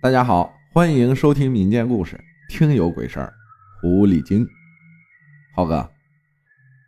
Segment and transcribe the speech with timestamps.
[0.00, 2.16] 大家好，欢迎收听民间故事，
[2.48, 3.34] 听有鬼事儿，
[3.80, 4.46] 狐狸精。
[5.56, 5.90] 浩哥，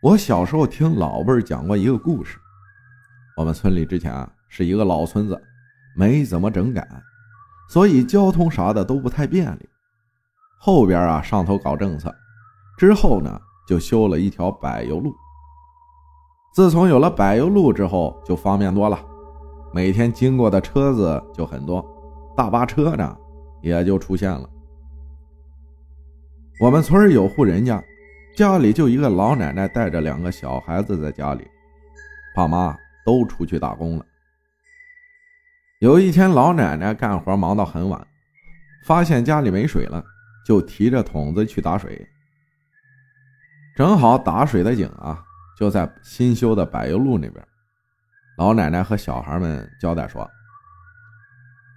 [0.01, 2.39] 我小时候听老辈儿讲过一个故事。
[3.37, 5.37] 我们村里之前啊是一个老村子，
[5.97, 6.87] 没怎么整改，
[7.69, 9.69] 所以交通啥的都不太便利。
[10.61, 12.15] 后边啊上头搞政策，
[12.79, 15.13] 之后呢就修了一条柏油路。
[16.55, 19.05] 自从有了柏油路之后，就方便多了，
[19.75, 21.85] 每天经过的车子就很多。
[22.37, 23.17] 大巴车呢，
[23.61, 24.49] 也就出现了。
[26.61, 27.83] 我们村有户人家，
[28.37, 31.47] 家里就一个老奶奶带着两个小孩子在家里，
[32.35, 34.05] 爸妈都出去打工了。
[35.81, 38.07] 有一天，老奶奶干活忙到很晚，
[38.85, 40.05] 发现家里没水了，
[40.47, 42.07] 就提着桶子去打水。
[43.75, 45.23] 正好打水的井啊，
[45.59, 47.43] 就在新修的柏油路那边。
[48.37, 50.31] 老奶奶和小孩们交代说。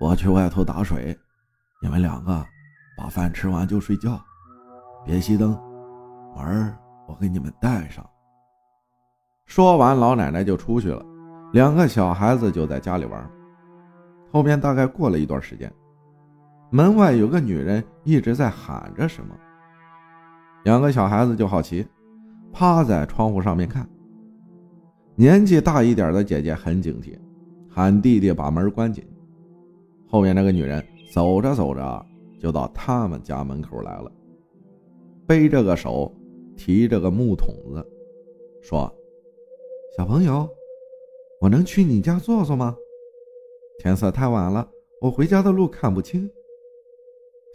[0.03, 1.17] 我去外头打水，
[1.81, 2.45] 你们两个
[2.97, 4.19] 把饭吃完就睡觉，
[5.05, 5.57] 别熄灯，
[6.35, 6.75] 门
[7.07, 8.05] 我给你们带上。
[9.45, 11.01] 说完，老奶奶就出去了，
[11.53, 13.31] 两个小孩子就在家里玩。
[14.29, 15.71] 后边大概过了一段时间，
[16.69, 19.33] 门外有个女人一直在喊着什么，
[20.65, 21.87] 两个小孩子就好奇，
[22.51, 23.87] 趴在窗户上面看。
[25.15, 27.17] 年纪大一点的姐姐很警惕，
[27.69, 29.01] 喊弟弟把门关紧。
[30.13, 32.05] 后面那个女人走着走着
[32.39, 34.11] 就到他们家门口来了，
[35.25, 36.13] 背着个手，
[36.55, 37.83] 提着个木桶子，
[38.61, 38.95] 说
[39.97, 40.47] ：“小朋友，
[41.41, 42.77] 我能去你家坐坐吗？
[43.79, 44.69] 天色太晚了，
[45.01, 46.29] 我回家的路看不清。”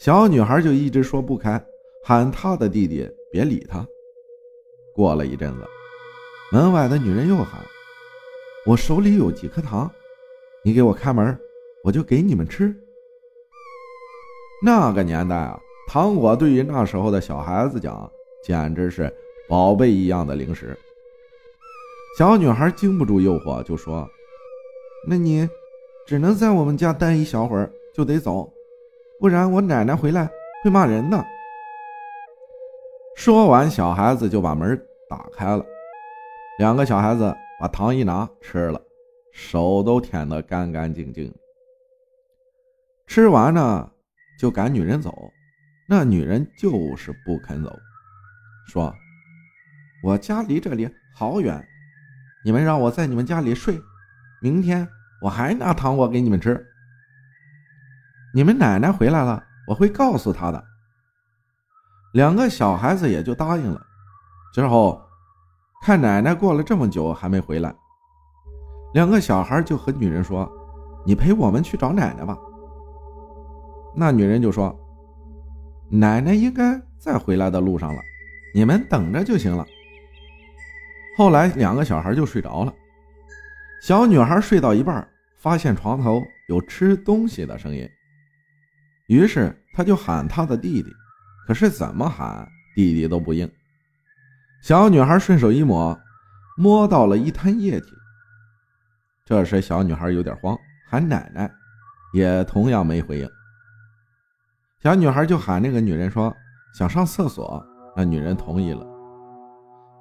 [0.00, 1.64] 小女孩就一直说不开，
[2.02, 3.86] 喊她的弟弟别理她。
[4.96, 5.64] 过了一阵子，
[6.50, 7.64] 门外的女人又喊
[8.66, 9.88] ：“我手里有几颗糖，
[10.64, 11.38] 你给我开门。”
[11.84, 12.74] 我就给你们吃。
[14.64, 18.10] 那个年代啊，糖果对于那时候的小孩子讲，
[18.42, 19.12] 简直是
[19.48, 20.76] 宝贝一样的零食。
[22.18, 24.08] 小女孩经不住诱惑，就说
[25.06, 25.48] ：“那你
[26.06, 28.52] 只能在我们家待一小会儿，就得走，
[29.20, 30.28] 不然我奶奶回来
[30.64, 31.24] 会骂人的。”
[33.14, 34.76] 说完，小孩子就把门
[35.08, 35.64] 打开了。
[36.58, 38.80] 两个小孩子把糖一拿吃了，
[39.30, 41.32] 手都舔得干干净净。
[43.08, 43.90] 吃完呢，
[44.38, 45.32] 就赶女人走，
[45.88, 47.74] 那女人就是不肯走，
[48.66, 48.94] 说
[50.04, 51.66] ：“我家离这里好远，
[52.44, 53.80] 你们让我在你们家里睡，
[54.42, 54.86] 明天
[55.22, 56.62] 我还拿糖果给你们吃。
[58.34, 60.62] 你们奶奶回来了，我会告诉她的。”
[62.12, 63.80] 两个小孩子也就答应了。
[64.52, 65.02] 之后，
[65.82, 67.74] 看奶奶过了这么久还没回来，
[68.92, 70.46] 两个小孩就和女人说
[71.06, 72.36] ：“你陪我们去找奶奶吧。”
[73.98, 74.78] 那女人就说
[75.90, 78.00] ：“奶奶应该在回来的路上了，
[78.54, 79.66] 你们等着就行了。”
[81.18, 82.72] 后来两个小孩就睡着了。
[83.82, 85.04] 小女孩睡到一半，
[85.36, 87.88] 发现床头有吃东西的声音，
[89.08, 90.92] 于是她就喊她的弟弟，
[91.48, 93.50] 可是怎么喊弟弟都不应。
[94.62, 95.98] 小女孩顺手一抹，
[96.56, 97.86] 摸到了一滩液体。
[99.24, 100.56] 这时小女孩有点慌，
[100.88, 101.50] 喊奶奶，
[102.12, 103.28] 也同样没回应。
[104.80, 106.32] 小女孩就喊那个女人说
[106.72, 107.64] ：“想上厕所。”
[107.96, 108.86] 那女人同意了。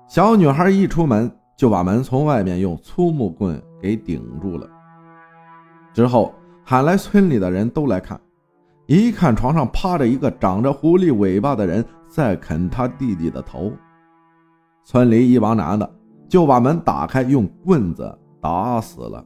[0.07, 4.69] 小女孩一出门就把门从外面用粗木棍给顶住了。
[5.95, 6.31] 之后
[6.63, 8.21] 喊来村里的人都来看，
[8.85, 13.73] 一看床上趴着一个长着狐狸尾巴的人在啃他弟弟的头。
[14.83, 15.91] 村里一帮男的
[16.29, 19.25] 就把门打开，用棍子打死了。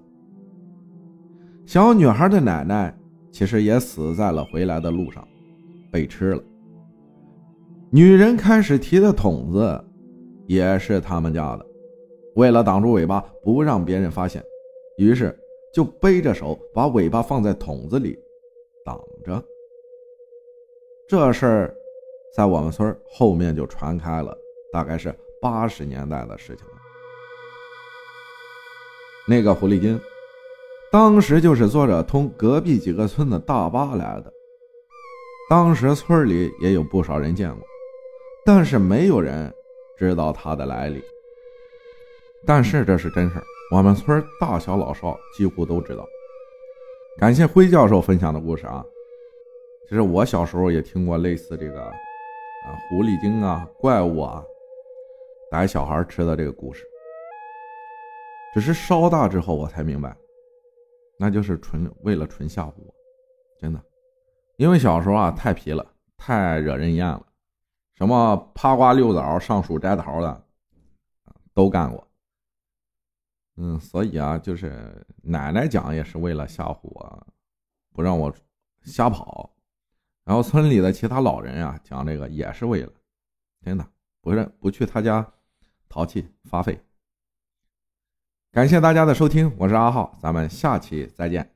[1.65, 2.97] 小女孩的奶奶
[3.33, 5.27] 其实也死在了回来的路上。
[5.91, 6.43] 被吃了。
[7.91, 9.83] 女人开始提的桶子，
[10.47, 11.65] 也是他们家的。
[12.35, 14.41] 为了挡住尾巴，不让别人发现，
[14.97, 15.37] 于是
[15.73, 18.17] 就背着手把尾巴放在桶子里
[18.85, 19.43] 挡着。
[21.09, 21.75] 这事儿
[22.33, 24.33] 在我们村后面就传开了，
[24.71, 26.73] 大概是八十年代的事情了。
[29.27, 29.99] 那个狐狸精，
[30.89, 34.33] 当时就是坐着通隔壁几个村的大巴来的。
[35.51, 37.67] 当时村里也有不少人见过，
[38.45, 39.53] 但是没有人
[39.97, 41.03] 知道他的来历。
[42.47, 46.07] 但是这是真事我们村大小老少几乎都知道。
[47.17, 48.81] 感谢辉教授分享的故事啊！
[49.89, 51.91] 其实我小时候也听过类似这个啊
[52.87, 54.41] 狐狸精啊怪物啊
[55.51, 56.85] 逮小孩吃的这个故事，
[58.53, 60.15] 只是稍大之后我才明白，
[61.17, 62.95] 那就是纯为了纯吓唬我，
[63.59, 63.83] 真的。
[64.61, 65.83] 因为小时候啊太皮了，
[66.15, 67.25] 太惹人厌了，
[67.95, 70.45] 什么趴瓜溜枣、上树摘桃的，
[71.51, 72.07] 都干过。
[73.57, 77.27] 嗯，所以啊，就是奶奶讲也是为了吓唬我，
[77.91, 78.31] 不让我
[78.83, 79.51] 瞎跑。
[80.25, 82.93] 然后村里的其他老人啊讲这个也是为了，
[83.65, 83.87] 真的
[84.21, 85.27] 不是不去他家
[85.89, 86.79] 淘气发费。
[88.51, 91.51] 感谢大家的收听，我是阿浩，咱们下期再见。